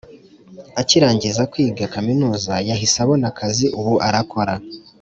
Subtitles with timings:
[0.81, 4.53] Akirangiza kwiga kaminuza yahise abona akazi ubu arakora